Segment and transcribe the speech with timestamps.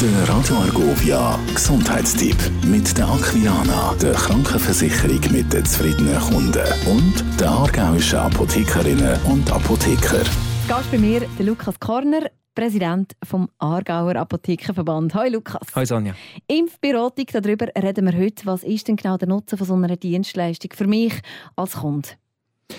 [0.00, 7.48] Der Radio Argovia Gesundheitstipp mit der Aquilana, der Krankenversicherung mit den zufriedenen Kunden und der
[7.50, 10.22] aargauischen Apothekerinnen und Apotheker.
[10.68, 15.14] Gast bei mir der Lukas Korner, Präsident vom Aargauer Apothekenverband.
[15.14, 15.66] Hallo Lukas.
[15.74, 16.14] Hallo Sonja.
[16.46, 18.44] Impfberatung, darüber reden wir heute.
[18.44, 21.14] Was ist denn genau der Nutzen von so einer Dienstleistung für mich
[21.56, 22.10] als Kunde?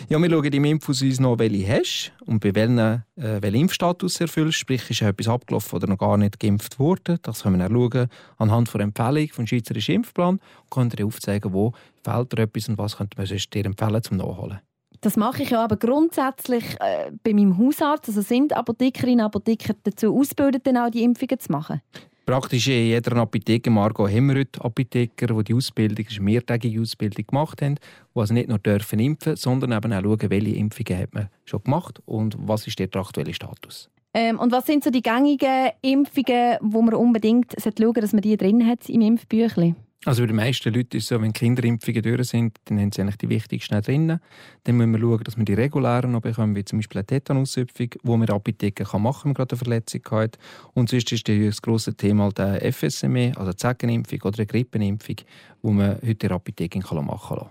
[0.09, 3.03] Ja, wir schauen im Impfausweis noch, welche hast und bei welchen, äh,
[3.41, 4.57] welchen Impfstatus erfüllst.
[4.57, 7.19] Sprich, ist etwas abgelaufen oder noch gar nicht geimpft worden.
[7.23, 11.73] Das können wir schauen anhand der Empfehlung vom Schweizerischen Impfplan und können dir aufzeigen, wo
[12.03, 14.59] fehlt dir etwas und was könnte man dir empfehlen zum Nachholen.
[15.01, 18.07] Das mache ich ja aber grundsätzlich äh, bei meinem Hausarzt.
[18.07, 21.81] Also sind Apothekerinnen und Apotheker dazu ausgebildet, dann auch die Impfungen zu machen?
[22.27, 27.25] Praktisch in jeder Apotheke, Marco, haben wir heute Apotheker, die die Ausbildung, eine mehrtägige Ausbildung
[27.25, 31.13] gemacht haben, die also nicht nur dürfen impfen, sondern eben auch schauen, welche Impfungen hat
[31.13, 33.89] man schon gemacht und was ist der aktuelle Status.
[34.13, 38.21] Ähm, und was sind so die gängigen Impfungen, wo man unbedingt schauen sollte, dass man
[38.21, 39.77] die drin hat im Impfbüchlein?
[40.07, 43.01] Also bei den meisten Leuten ist es so, wenn Kinderimpfungen durch sind, dann haben sie
[43.01, 44.21] eigentlich die wichtigsten drin.
[44.63, 47.89] Dann müssen wir schauen, dass wir die regulären noch bekommen, wie zum Beispiel eine Tetanusimpfung,
[47.89, 50.37] die man Apotheken kann machen kann, wenn man gerade eine Verletzung hat.
[50.73, 55.69] Und sonst ist das grosse Thema der FSME, also eine Zeckenimpfung oder eine Grippenimpfung, die
[55.69, 57.49] man heute in der Apotheke machen kann.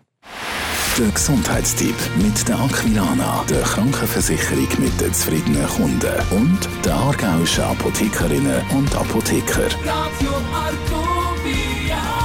[0.97, 8.63] Der Gesundheitstipp mit der Aquilana, der Krankenversicherung mit den zufriedenen Kunden und der aargauischen Apothekerinnen
[8.71, 9.67] und Apotheker.
[9.85, 12.16] Radio Argovia